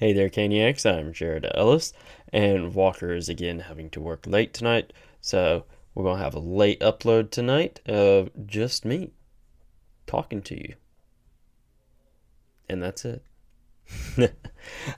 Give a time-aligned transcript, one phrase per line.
[0.00, 0.88] Hey there, Caniacs.
[0.88, 1.92] I'm Jared Ellis,
[2.32, 6.38] and Walker is again having to work late tonight, so we're going to have a
[6.38, 9.10] late upload tonight of just me
[10.06, 10.76] talking to you.
[12.68, 13.24] And that's it.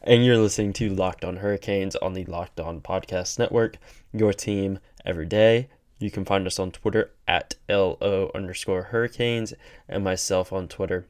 [0.02, 3.78] and you're listening to Locked On Hurricanes on the Locked On Podcast Network,
[4.12, 5.70] your team every day.
[5.98, 9.54] You can find us on Twitter at LO underscore Hurricanes
[9.88, 11.06] and myself on Twitter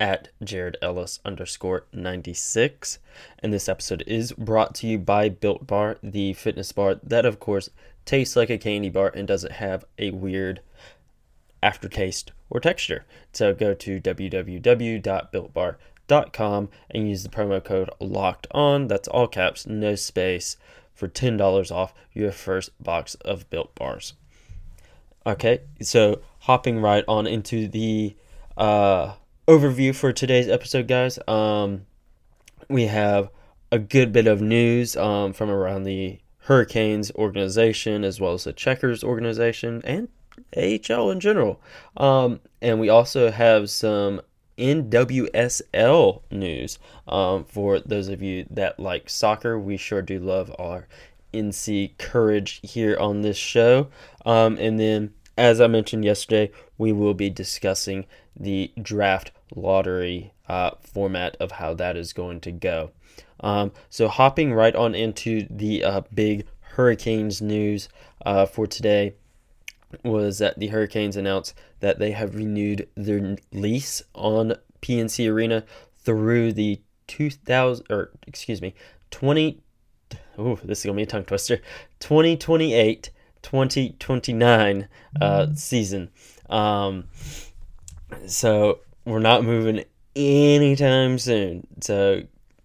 [0.00, 2.98] at Jared Ellis underscore 96.
[3.40, 7.38] And this episode is brought to you by Built Bar, the fitness bar that, of
[7.38, 7.68] course,
[8.06, 10.62] tastes like a candy bar and doesn't have a weird
[11.62, 13.04] aftertaste or texture.
[13.32, 18.88] So go to www.builtbar.com and use the promo code LOCKED ON.
[18.88, 20.56] That's all caps, no space
[20.94, 24.14] for $10 off your first box of Built Bars.
[25.26, 28.16] Okay, so hopping right on into the
[28.56, 29.12] uh,
[29.46, 31.18] overview for today's episode, guys.
[31.26, 31.86] Um,
[32.68, 33.30] we have
[33.72, 38.52] a good bit of news um, from around the Hurricanes organization as well as the
[38.52, 40.08] Checkers organization and
[40.56, 41.60] AHL in general.
[41.96, 44.20] Um, and we also have some
[44.58, 49.58] NWSL news um, for those of you that like soccer.
[49.58, 50.86] We sure do love our
[51.32, 53.88] NC courage here on this show.
[54.26, 60.72] Um, and then, as I mentioned yesterday, we will be discussing the draft lottery uh,
[60.80, 62.90] format of how that is going to go.
[63.40, 67.88] Um, so, hopping right on into the uh, big Hurricanes news
[68.24, 69.14] uh, for today
[70.04, 75.64] was that the Hurricanes announced that they have renewed their lease on PNC Arena
[75.96, 78.72] through the 2000 or excuse me
[79.10, 79.60] 20
[80.38, 81.56] oh this is gonna be a tongue twister
[81.98, 83.10] 2028
[83.42, 84.88] 2029
[85.20, 85.54] uh, mm-hmm.
[85.54, 86.08] season
[86.48, 87.04] um,
[88.26, 91.66] so we're not moving anytime soon.
[91.80, 92.22] So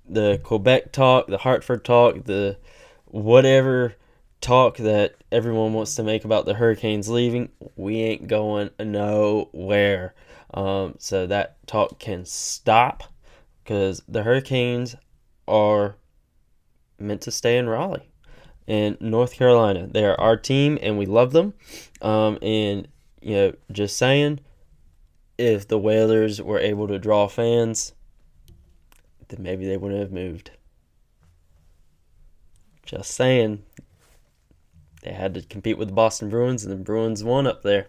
[0.08, 2.58] the Quebec talk, the Hartford talk, the
[3.06, 3.96] whatever
[4.42, 10.14] talk that everyone wants to make about the Hurricanes leaving, we ain't going nowhere.
[10.54, 13.04] Um, so that talk can stop
[13.64, 14.96] because the Hurricanes
[15.48, 15.96] are
[17.00, 18.10] meant to stay in Raleigh
[18.68, 19.88] in North Carolina.
[19.88, 21.54] They are our team and we love them.
[22.02, 22.88] Um, and,
[23.22, 24.40] you know, just saying,
[25.38, 27.94] if the Whalers were able to draw fans,
[29.28, 30.52] then maybe they wouldn't have moved.
[32.86, 33.64] Just saying.
[35.04, 37.88] They had to compete with the Boston Bruins, and the Bruins won up there.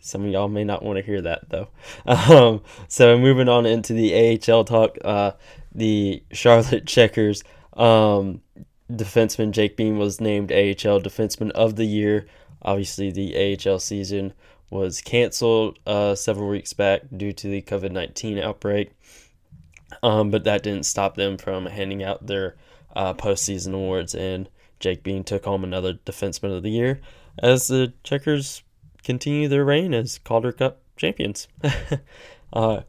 [0.00, 1.68] Some of y'all may not want to hear that though.
[2.06, 5.32] Um, so moving on into the AHL talk, uh,
[5.74, 7.42] the Charlotte Checkers
[7.74, 8.42] um,
[8.90, 12.26] defenseman Jake Bean was named AHL Defenseman of the Year.
[12.62, 14.32] Obviously, the AHL season
[14.70, 18.90] was canceled uh, several weeks back due to the COVID 19 outbreak.
[20.02, 22.56] Um, but that didn't stop them from handing out their
[22.96, 24.48] uh, postseason awards, and
[24.80, 27.00] Jake Bean took home another Defenseman of the Year
[27.38, 28.62] as the Checkers
[29.02, 31.48] continue their reign as Calder Cup champions.
[32.52, 32.80] uh,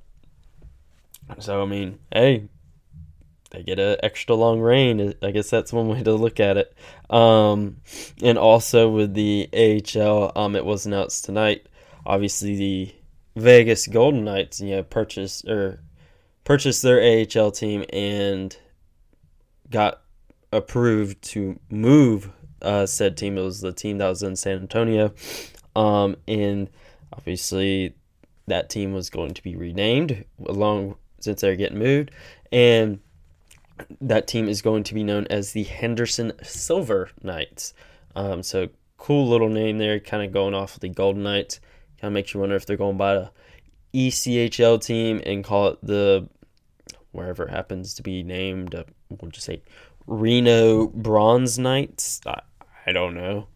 [1.40, 2.48] so, I mean, hey,
[3.52, 5.14] they get an extra long reign.
[5.22, 6.76] I guess that's one way to look at it.
[7.10, 7.78] Um,
[8.22, 11.68] and also with the AHL, um, it was announced tonight.
[12.06, 12.96] Obviously, the
[13.36, 15.80] Vegas Golden Knights, you know, purchased or
[16.44, 18.56] purchased their AHL team and
[19.70, 20.02] got
[20.52, 23.38] approved to move uh, said team.
[23.38, 25.14] It was the team that was in San Antonio,
[25.76, 26.70] um, and
[27.14, 27.96] obviously
[28.48, 32.12] that team was going to be renamed along since they're getting moved,
[32.52, 33.00] and
[34.02, 37.74] that team is going to be known as the Henderson Silver Knights.
[38.16, 41.60] Um, so cool little name there, kind of going off of the Golden Knights.
[42.00, 43.32] Kind of makes you wonder if they're going by the
[43.94, 46.28] ECHL team and call it the
[47.12, 48.76] wherever it happens to be named.
[48.76, 49.62] Uh, we'll just say
[50.08, 52.22] Reno Bronze Knights.
[52.26, 52.42] I,
[52.86, 53.48] I don't know.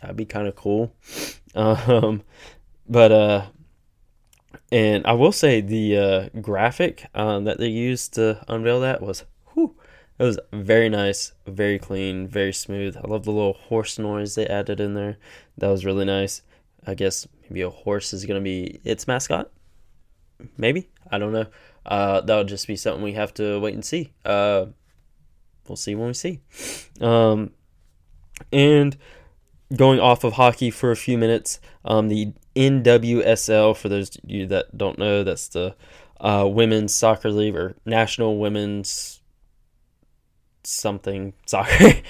[0.00, 0.94] That'd be kind of cool.
[1.56, 2.22] Um,
[2.86, 3.46] but uh,
[4.70, 9.24] and I will say the uh, graphic um, that they used to unveil that was.
[10.18, 12.96] It was very nice, very clean, very smooth.
[12.96, 15.18] I love the little horse noise they added in there.
[15.58, 16.42] That was really nice.
[16.86, 19.50] I guess maybe a horse is going to be its mascot.
[20.56, 20.88] Maybe.
[21.10, 21.46] I don't know.
[21.84, 24.12] Uh, that'll just be something we have to wait and see.
[24.24, 24.66] Uh,
[25.68, 26.40] we'll see when we see.
[27.00, 27.50] Um,
[28.52, 28.96] and
[29.74, 34.46] going off of hockey for a few minutes, um, the NWSL, for those of you
[34.46, 35.76] that don't know, that's the
[36.20, 39.20] uh, Women's Soccer League or National Women's
[40.70, 42.00] something soccer.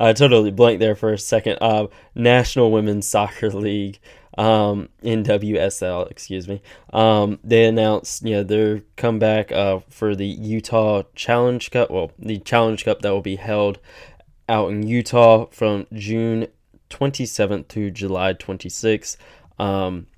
[0.00, 1.58] I totally blanked there for a second.
[1.60, 4.00] Uh, National Women's Soccer League
[4.36, 6.60] um, NWSL, excuse me.
[6.92, 11.90] Um, they announced, you know, their comeback uh, for the Utah Challenge Cup.
[11.90, 13.78] Well, the Challenge Cup that will be held
[14.48, 16.48] out in Utah from June
[16.90, 19.16] 27th to July 26th.
[19.58, 20.08] Um,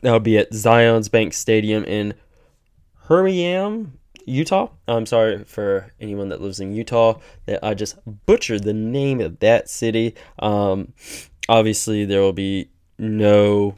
[0.00, 2.14] that'll be at Zions Bank Stadium in
[3.06, 3.92] Hermiam,
[4.26, 4.68] Utah.
[4.86, 9.38] I'm sorry for anyone that lives in Utah that I just butchered the name of
[9.40, 10.14] that city.
[10.38, 10.92] Um,
[11.48, 13.76] obviously, there will be no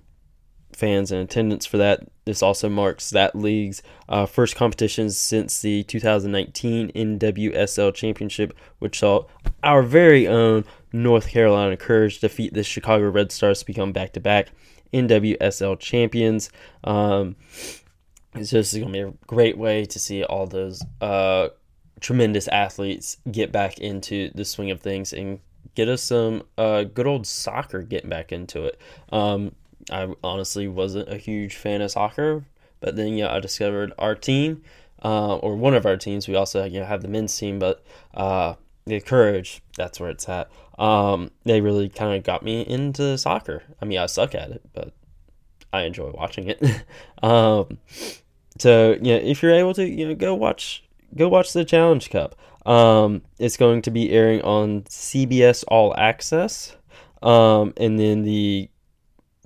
[0.72, 2.00] fans in attendance for that.
[2.24, 9.26] This also marks that league's uh, first competition since the 2019 NWSL Championship, which saw
[9.62, 14.20] our very own North Carolina Courage defeat the Chicago Red Stars to become back to
[14.20, 14.48] back
[14.92, 16.50] NWSL champions.
[16.84, 17.36] Um,
[18.34, 21.48] it's is going to be a great way to see all those uh,
[22.00, 25.40] tremendous athletes get back into the swing of things and
[25.74, 28.80] get us some uh, good old soccer getting back into it.
[29.10, 29.54] Um,
[29.90, 32.44] I honestly wasn't a huge fan of soccer,
[32.80, 34.62] but then yeah, I discovered our team,
[35.04, 36.28] uh, or one of our teams.
[36.28, 37.84] We also you know have the men's team, but
[38.14, 38.54] uh,
[38.86, 40.50] the Courage, that's where it's at.
[40.78, 43.62] Um, they really kind of got me into soccer.
[43.80, 44.92] I mean, I suck at it, but
[45.72, 46.62] I enjoy watching it.
[47.22, 47.78] um,
[48.62, 50.84] so yeah, if you're able to, you know, go watch
[51.16, 52.36] go watch the Challenge Cup.
[52.64, 56.76] Um, it's going to be airing on CBS All Access,
[57.24, 58.70] um, and then the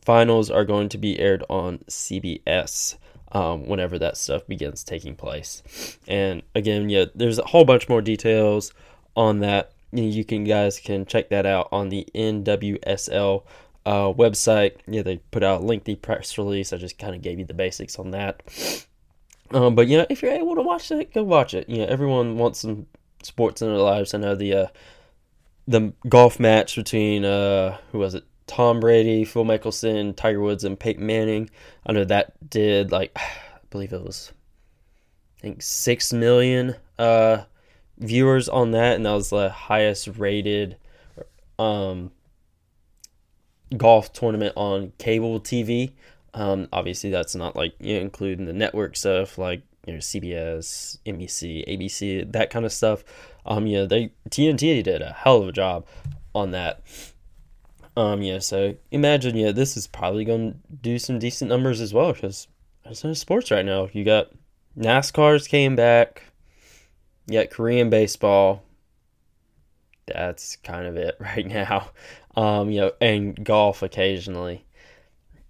[0.04, 2.96] finals are going to be aired on CBS.
[3.32, 5.62] Um, whenever that stuff begins taking place,
[6.06, 8.74] and again, yeah, there's a whole bunch more details
[9.16, 9.72] on that.
[9.92, 13.44] You can guys can check that out on the NWSL
[13.86, 14.76] uh, website.
[14.86, 16.74] Yeah, they put out a lengthy press release.
[16.74, 18.42] I just kind of gave you the basics on that.
[19.52, 21.68] Um, but you know, if you're able to watch it, go watch it.
[21.68, 22.86] You know, everyone wants some
[23.22, 24.14] sports in their lives.
[24.14, 24.66] I know the uh,
[25.68, 28.24] the golf match between uh, who was it?
[28.46, 31.50] Tom Brady, Phil Mickelson, Tiger Woods, and Peyton Manning.
[31.84, 34.32] I know that did like I believe it was
[35.38, 37.44] I think six million uh,
[37.98, 40.76] viewers on that, and that was the highest rated
[41.58, 42.12] um,
[43.76, 45.92] golf tournament on cable TV.
[46.36, 50.98] Um, obviously, that's not like you know, including the network stuff like you know CBS,
[51.06, 53.02] NBC, ABC, that kind of stuff.
[53.46, 55.86] Um, yeah, they TNT did a hell of a job
[56.34, 56.82] on that.
[57.96, 61.94] Um, yeah, so imagine, yeah, this is probably going to do some decent numbers as
[61.94, 62.46] well because
[62.84, 63.88] there's no sports right now.
[63.90, 64.28] You got
[64.78, 66.24] NASCAR's came back,
[67.26, 68.62] you got Korean baseball.
[70.06, 71.88] That's kind of it right now.
[72.36, 74.65] Um, you know, and golf occasionally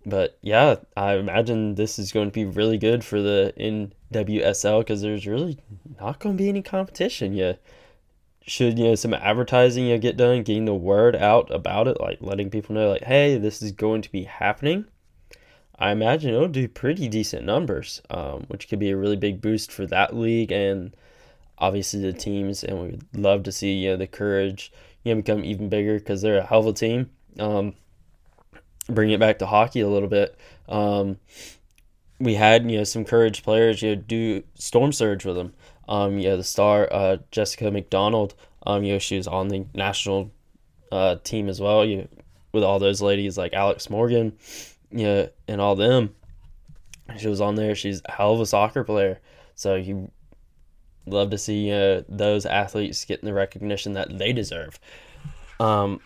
[0.06, 5.02] but yeah, I imagine this is going to be really good for the NWSL because
[5.02, 5.58] there's really
[6.00, 7.60] not going to be any competition yet.
[8.42, 12.00] Should you know some advertising you know, get done, getting the word out about it,
[12.00, 14.84] like letting people know, like, hey, this is going to be happening.
[15.76, 19.72] I imagine it'll do pretty decent numbers, um, which could be a really big boost
[19.72, 20.96] for that league and
[21.58, 22.62] obviously the teams.
[22.62, 25.98] And we would love to see you know the courage you know become even bigger
[25.98, 27.10] because they're a hell of a team.
[27.40, 27.74] Um,
[28.88, 30.38] bring it back to hockey a little bit.
[30.68, 31.18] Um,
[32.18, 35.54] we had you know some courage players you know, do storm surge with them.
[35.88, 38.34] Um, you know the star uh, Jessica McDonald.
[38.66, 40.32] Um, you know she was on the national
[40.90, 41.84] uh, team as well.
[41.84, 42.08] You
[42.52, 44.32] with all those ladies like Alex Morgan,
[44.90, 46.14] you know, and all them.
[47.18, 47.74] She was on there.
[47.74, 49.20] She's a hell of a soccer player.
[49.54, 50.10] So you
[51.06, 54.80] love to see uh, those athletes getting the recognition that they deserve.
[55.60, 56.00] Um,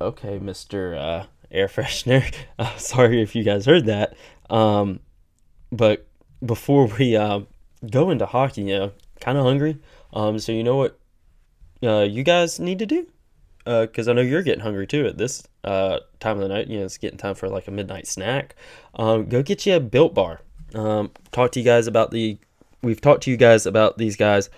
[0.00, 2.32] okay, Mister uh, air freshener.
[2.58, 4.16] Uh, sorry if you guys heard that.
[4.50, 4.98] Um,
[5.70, 6.08] but
[6.44, 7.42] before we uh,
[7.88, 9.78] go into hockey, you know, kind of hungry.
[10.12, 10.98] Um, so you know what
[11.82, 13.06] uh, you guys need to do?
[13.64, 16.68] Because uh, I know you're getting hungry too at this uh, time of the night.
[16.68, 18.56] You know, it's getting time for like a midnight snack.
[18.94, 20.40] Um, go get you a Built Bar.
[20.74, 22.38] Um, talk to you guys about the.
[22.82, 24.50] We've talked to you guys about these guys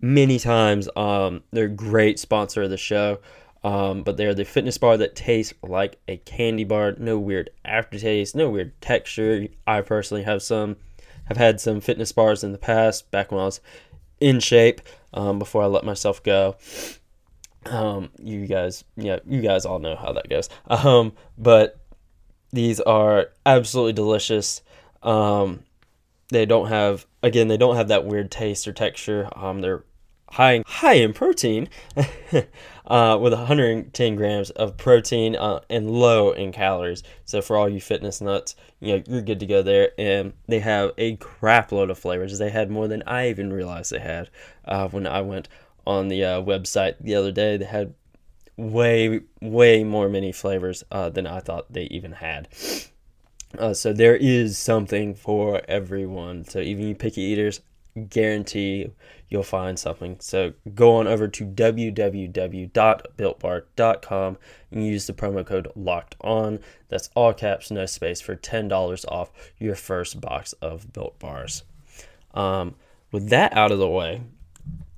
[0.00, 0.88] many times.
[0.96, 3.18] Um, they're a great sponsor of the show.
[3.62, 6.94] Um, but they're the fitness bar that tastes like a candy bar.
[6.98, 9.48] No weird aftertaste, no weird texture.
[9.66, 10.76] I personally have some,
[11.24, 13.60] have had some fitness bars in the past, back when I was
[14.18, 14.80] in shape,
[15.12, 16.56] um, before I let myself go.
[17.66, 20.48] Um, you guys, yeah, you guys all know how that goes.
[20.66, 21.78] Um, but
[22.52, 24.62] these are absolutely delicious.
[25.02, 25.64] Um,
[26.28, 29.28] they don't have, again, they don't have that weird taste or texture.
[29.36, 29.84] Um, they're
[30.30, 31.68] high high in protein,
[32.86, 37.02] uh, with 110 grams of protein uh, and low in calories.
[37.24, 39.92] So for all you fitness nuts, you know you're good to go there.
[39.98, 42.38] And they have a crap load of flavors.
[42.38, 44.30] They had more than I even realized they had
[44.64, 45.48] uh, when I went
[45.86, 47.56] on the uh, website the other day.
[47.56, 47.94] They had
[48.56, 52.48] way, way more many flavors uh, than I thought they even had.
[53.58, 56.44] Uh, so there is something for everyone.
[56.44, 57.60] So even you picky eaters,
[58.08, 58.90] guarantee
[59.28, 60.16] you'll find something.
[60.20, 64.38] So go on over to www.builtbar.com
[64.70, 66.58] and use the promo code locked on.
[66.88, 71.62] That's all caps, no space for $10 off your first box of built bars.
[72.34, 72.74] Um,
[73.12, 74.22] with that out of the way,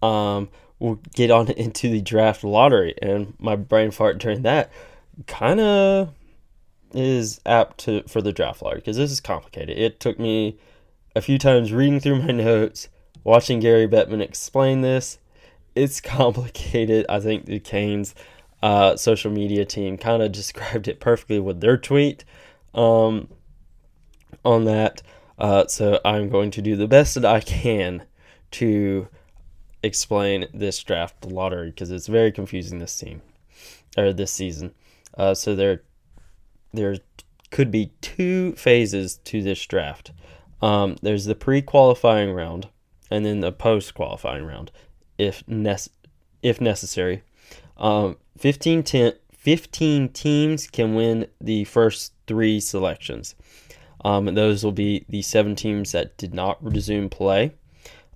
[0.03, 2.95] um, we'll get on into the draft lottery.
[3.01, 4.71] And my brain fart during that
[5.27, 6.11] kind of
[6.95, 9.79] is apt to for the draft lottery because this is complicated.
[9.79, 10.59] It took me
[11.15, 12.89] a few times reading through my notes,
[13.25, 15.19] watching Gary Bettman explain this.
[15.75, 17.07] It's complicated.
[17.09, 18.15] I think the Canes
[18.63, 22.25] uh, social media team kind of described it perfectly with their tweet
[22.75, 23.29] um,
[24.45, 25.03] on that.
[25.39, 28.05] Uh, so I'm going to do the best that I can
[28.53, 29.09] to
[29.83, 33.23] explain this draft lottery because it's very confusing this team
[33.99, 34.73] or this season.
[35.17, 35.83] Uh, so there,
[36.73, 36.99] there
[37.51, 40.13] could be two phases to this draft.
[40.63, 42.69] Um, there's the pre-qualifying round,
[43.11, 44.71] and then the post-qualifying round,
[45.19, 45.91] if nece-
[46.43, 47.23] if necessary.
[47.77, 53.35] Um, 15, 10, 15 teams can win the first three selections.
[54.05, 57.53] Um, those will be the seven teams that did not resume play,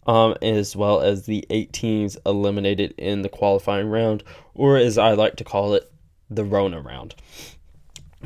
[0.06, 4.22] um, as well as the eight teams eliminated in the qualifying round,
[4.54, 5.92] or as I like to call it,
[6.30, 7.14] the Rona round.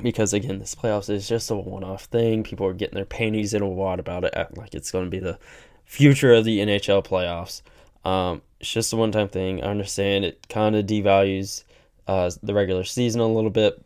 [0.02, 2.42] Because again, this playoffs is just a one off thing.
[2.42, 5.18] People are getting their panties in a wad about it, like it's going to be
[5.18, 5.38] the
[5.84, 7.62] future of the NHL playoffs.
[8.08, 9.62] Um, it's just a one time thing.
[9.62, 11.64] I understand it kind of devalues
[12.06, 13.84] uh, the regular season a little bit,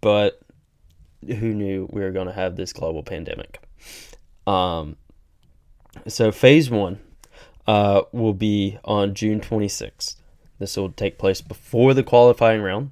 [0.00, 0.40] but
[1.26, 3.60] who knew we were going to have this global pandemic?
[4.46, 4.96] Um,
[6.08, 6.98] so phase one
[7.66, 10.16] uh, will be on June 26th.
[10.58, 12.90] This will take place before the qualifying round.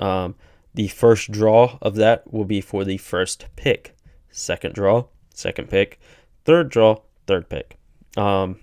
[0.00, 0.34] Um,
[0.74, 3.96] the first draw of that will be for the first pick.
[4.30, 6.00] Second draw, second pick.
[6.44, 7.78] Third draw, third pick.
[8.16, 8.58] Um,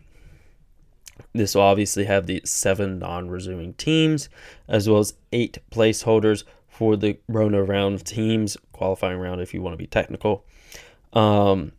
[1.33, 4.29] this will obviously have the seven non resuming teams,
[4.67, 9.73] as well as eight placeholders for the Rona round teams, qualifying round if you want
[9.73, 10.45] to be technical.
[11.13, 11.71] Um,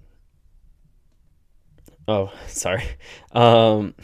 [2.09, 2.85] oh, sorry.
[3.33, 3.95] Um,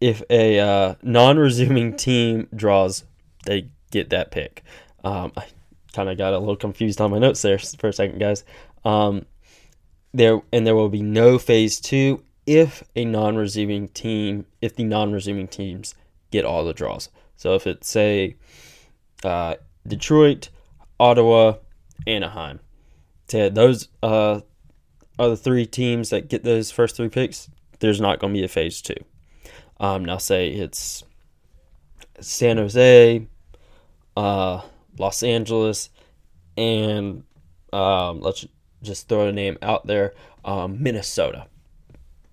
[0.00, 3.04] if a uh, non resuming team draws,
[3.46, 4.62] they get that pick.
[5.04, 5.46] Um, I
[5.92, 8.44] kind of got a little confused on my notes there for a second, guys.
[8.84, 9.26] Um,
[10.12, 15.48] there and there will be no phase two if a non-resuming team, if the non-resuming
[15.48, 15.94] teams
[16.30, 17.08] get all the draws.
[17.36, 18.36] So if it's say
[19.22, 19.56] uh,
[19.86, 20.50] Detroit,
[20.98, 21.54] Ottawa,
[22.06, 22.60] Anaheim,
[23.28, 24.40] so those uh,
[25.18, 27.48] are the three teams that get those first three picks.
[27.80, 28.94] There's not going to be a phase two.
[29.80, 31.02] Um, now say it's
[32.20, 33.26] San Jose,
[34.16, 34.60] uh,
[34.98, 35.90] Los Angeles,
[36.56, 37.24] and
[37.72, 38.46] um, let's
[38.82, 41.46] just throw a name out there, um, Minnesota,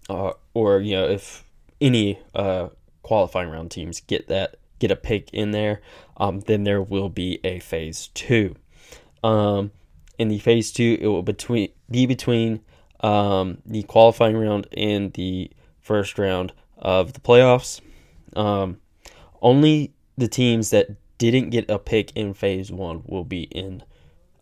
[0.10, 1.44] uh, or you know if
[1.80, 2.70] any uh,
[3.02, 5.82] qualifying round teams get that get a pick in there,
[6.18, 8.56] um, then there will be a phase two.
[9.24, 9.72] Um,
[10.18, 12.62] in the phase two, it will between be between
[13.02, 17.82] um, the qualifying round and the first round of the playoffs.
[18.36, 18.78] Um,
[19.42, 20.90] only the teams that
[21.30, 23.84] didn't get a pick in phase one will be in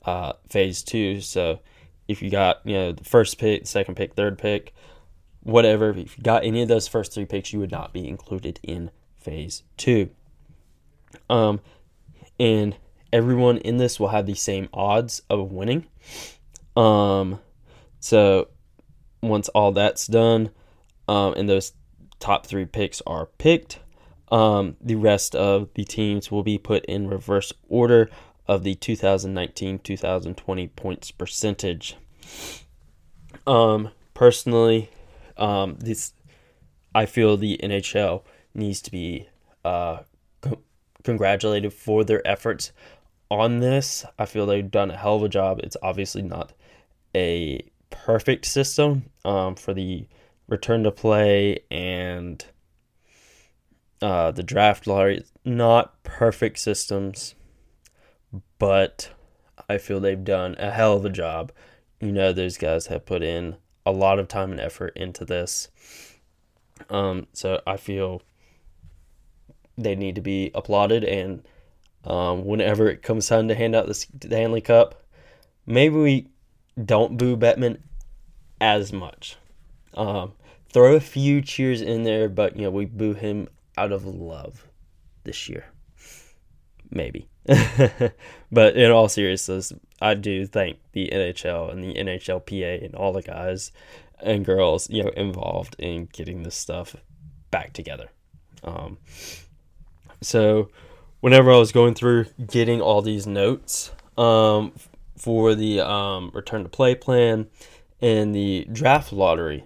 [0.06, 1.20] uh, phase two.
[1.20, 1.60] So
[2.08, 4.74] if you got you know the first pick, second pick, third pick,
[5.42, 8.60] whatever, if you got any of those first three picks, you would not be included
[8.64, 10.10] in phase two.
[11.30, 11.60] Um,
[12.40, 12.76] and
[13.12, 15.88] everyone in this will have the same odds of winning.
[16.78, 17.40] Um,
[18.00, 18.48] so
[19.22, 20.52] once all that's done,
[21.08, 21.74] um, and those
[22.20, 23.80] top three picks are picked,
[24.32, 28.10] um, the rest of the teams will be put in reverse order
[28.48, 31.98] of the 2019-2020 points percentage.
[33.46, 34.90] Um, personally,
[35.38, 36.14] um, this
[36.94, 39.28] I feel the NHL needs to be
[39.64, 40.00] uh,
[40.42, 40.60] co-
[41.04, 42.72] congratulated for their efforts
[43.30, 44.06] on this.
[44.18, 45.60] I feel they've done a hell of a job.
[45.64, 46.54] It's obviously not
[47.16, 50.08] a perfect system um, for the
[50.48, 52.44] return to play and
[54.02, 55.24] uh, the draft lottery.
[55.46, 57.36] Not perfect systems,
[58.58, 59.12] but
[59.68, 61.52] I feel they've done a hell of a job.
[62.00, 65.70] You know, those guys have put in a lot of time and effort into this.
[66.90, 68.22] Um, so I feel
[69.78, 71.04] they need to be applauded.
[71.04, 71.46] And
[72.06, 75.04] um, whenever it comes time to hand out the Stanley Cup,
[75.66, 76.28] maybe we
[76.84, 77.80] don't boo Bettman
[78.62, 79.38] as much.
[79.94, 80.34] Um,
[80.72, 83.48] throw a few cheers in there, but you know we boo him
[83.80, 84.68] out of love
[85.24, 85.66] this year.
[86.92, 87.28] maybe.
[88.52, 89.72] but in all seriousness,
[90.02, 93.72] I do thank the NHL and the NHLPA and all the guys
[94.22, 96.96] and girls, you know, involved in getting this stuff
[97.52, 98.10] back together.
[98.64, 98.98] Um,
[100.22, 100.70] so,
[101.22, 104.74] whenever I was going through getting all these notes um,
[105.18, 107.48] for the um, return to play plan
[108.02, 109.66] and the draft lottery,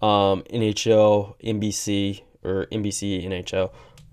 [0.00, 3.70] um, NHL, NBC, or NBC, NHL,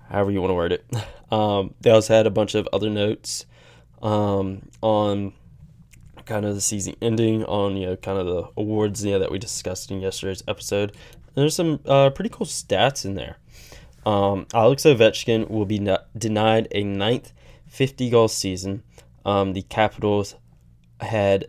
[0.09, 0.85] however you want to word it,
[1.31, 3.45] um, they also had a bunch of other notes
[4.01, 5.33] um, on
[6.25, 9.39] kind of the season ending, on you know kind of the awards yeah, that we
[9.39, 10.91] discussed in yesterday's episode.
[10.91, 13.37] And there's some uh, pretty cool stats in there.
[14.05, 15.85] Um, Alex Ovechkin will be
[16.17, 17.33] denied a ninth
[17.67, 18.83] 50 goal season.
[19.25, 20.35] Um, the Capitals
[21.01, 21.47] had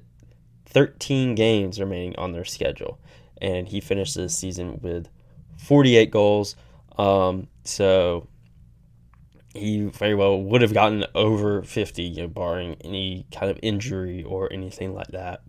[0.66, 2.98] 13 games remaining on their schedule,
[3.40, 5.08] and he finished the season with
[5.56, 6.56] 48 goals.
[6.98, 8.26] Um, so
[9.54, 14.22] he very well would have gotten over 50, you know, barring any kind of injury
[14.22, 15.42] or anything like that.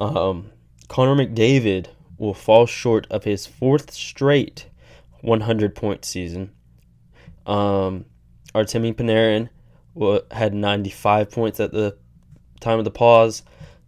[0.00, 0.50] Um,
[0.88, 4.66] Connor McDavid will fall short of his fourth straight
[5.20, 6.52] 100 point season.
[7.46, 8.06] Um,
[8.54, 9.48] Artemi Panarin
[10.30, 11.96] had 95 points at the
[12.60, 13.42] time of the pause.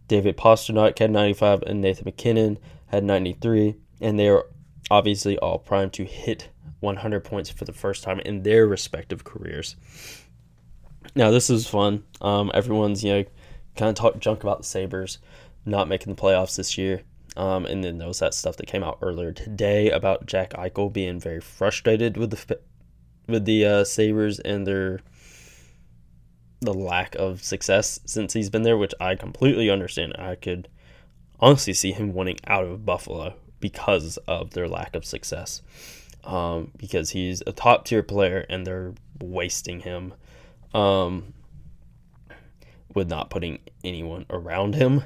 [0.08, 3.76] David Pastrnak had 95, and Nathan MacKinnon had 93.
[4.00, 4.46] And they are
[4.90, 6.49] obviously all primed to hit
[6.87, 9.76] 100 points for the first time in their respective careers.
[11.14, 12.05] Now, this is fun.
[12.21, 13.25] Um, everyone's, you know,
[13.76, 15.19] kind of talk junk about the Sabres
[15.66, 17.02] not making the playoffs this year.
[17.37, 20.90] Um, and then there was that stuff that came out earlier today about Jack Eichel
[20.90, 22.59] being very frustrated with the
[23.26, 25.00] with the uh, Sabres and their
[26.61, 30.14] the lack of success since he's been there, which I completely understand.
[30.19, 30.69] I could
[31.38, 35.61] honestly see him winning out of Buffalo because of their lack of success.
[36.26, 40.12] Um, because he's a top tier player and they're wasting him
[40.75, 41.35] um,
[42.95, 45.04] with not putting anyone around him.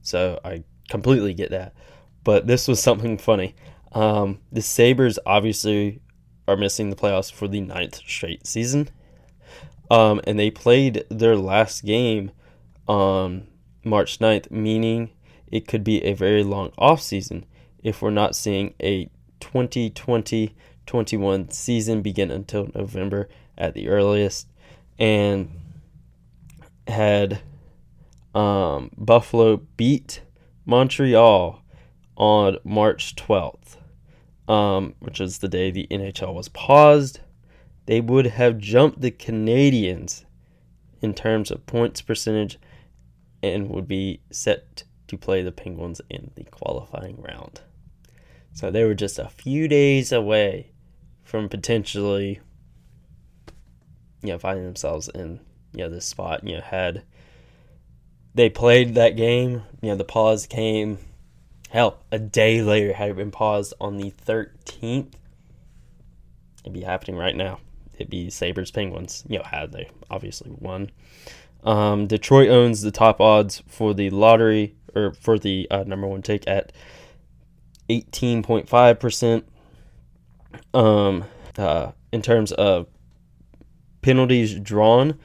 [0.00, 1.74] So I completely get that.
[2.22, 3.56] But this was something funny.
[3.92, 6.00] Um, the Sabres obviously
[6.46, 8.90] are missing the playoffs for the ninth straight season.
[9.90, 12.30] Um, and they played their last game
[12.86, 13.46] on
[13.84, 15.10] March 9th, meaning
[15.50, 17.44] it could be a very long off season
[17.82, 20.54] if we're not seeing a 2020
[20.88, 24.48] 21 season begin until November at the earliest.
[24.98, 25.50] And
[26.88, 27.40] had
[28.34, 30.22] um, Buffalo beat
[30.64, 31.62] Montreal
[32.16, 33.76] on March 12th,
[34.48, 37.20] um, which is the day the NHL was paused,
[37.86, 40.24] they would have jumped the Canadiens
[41.00, 42.58] in terms of points percentage
[43.42, 47.60] and would be set to play the Penguins in the qualifying round.
[48.58, 50.72] So they were just a few days away
[51.22, 52.40] from potentially,
[54.20, 55.38] you know, finding themselves in,
[55.72, 56.42] you know, this spot.
[56.42, 57.04] You know, had
[58.34, 60.98] they played that game, you know, the pause came,
[61.70, 65.12] hell, a day later, had it been paused on the 13th,
[66.64, 67.60] it'd be happening right now.
[67.94, 70.90] It'd be Sabres Penguins, you know, had they obviously won.
[71.62, 76.22] Um, Detroit owns the top odds for the lottery, or for the uh, number one
[76.22, 76.72] take at
[77.88, 79.44] 18.5%.
[80.74, 81.24] Um,
[81.56, 82.86] uh, in terms of
[84.02, 85.18] penalties drawn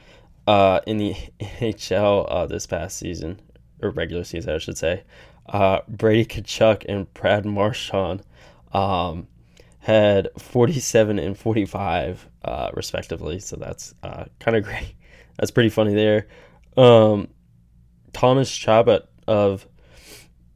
[0.46, 3.40] uh, in the NHL uh, this past season,
[3.82, 5.04] or regular season, I should say,
[5.46, 8.22] uh, Brady Tkachuk and Brad Marchand
[8.72, 9.28] um,
[9.78, 13.38] had 47 and 45 uh, respectively.
[13.38, 14.94] So that's uh, kind of great.
[15.38, 16.26] That's pretty funny there.
[16.76, 17.28] Um,
[18.12, 19.66] Thomas Chabot of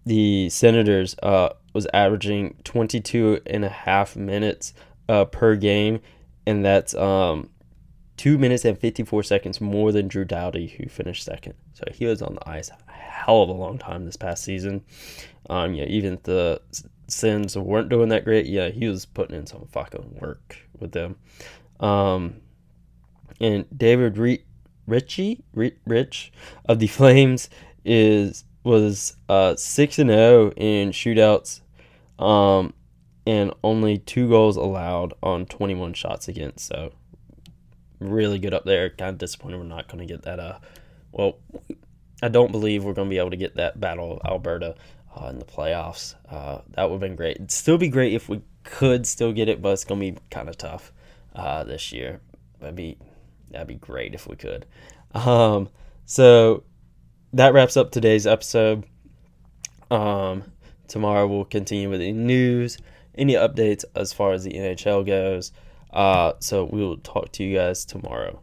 [0.05, 4.75] the Senators uh, was averaging 22 and a half minutes
[5.09, 6.01] uh, per game,
[6.47, 7.51] and that's um,
[8.17, 11.55] two minutes and 54 seconds more than Drew Doughty, who finished second.
[11.73, 14.85] So he was on the ice a hell of a long time this past season.
[15.49, 16.61] Um, yeah, even if the
[17.07, 21.17] Sens weren't doing that great, yeah, he was putting in some fucking work with them.
[21.81, 22.41] Um,
[23.41, 24.45] and David Re-
[24.87, 26.33] Ritchie, Rich
[26.67, 27.49] of the Flames
[27.85, 31.61] is was uh, six and zero oh in shootouts
[32.19, 32.75] um,
[33.27, 36.67] and only two goals allowed on 21 shots against.
[36.67, 36.93] So
[37.99, 38.91] really good up there.
[38.91, 40.39] Kind of disappointed we're not going to get that.
[40.39, 40.59] Uh,
[41.13, 41.39] well,
[42.23, 44.75] I don't believe we're going to be able to get that Battle of Alberta
[45.17, 46.15] uh, in the playoffs.
[46.31, 47.37] Uh, that would have been great.
[47.37, 50.19] It'd still be great if we could still get it, but it's going to be
[50.31, 50.93] kind of tough
[51.35, 52.21] uh, this year.
[52.61, 52.99] That'd be
[53.51, 54.67] that'd be great if we could.
[55.15, 55.71] Um,
[56.05, 56.65] so
[57.33, 58.85] that wraps up today's episode.
[59.91, 60.45] Um,
[60.89, 62.79] Tomorrow we'll continue with the news,
[63.15, 65.53] any updates as far as the NHL goes.
[65.93, 68.41] Uh, so we will talk to you guys tomorrow.